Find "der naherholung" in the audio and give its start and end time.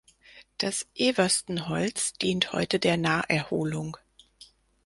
2.79-3.97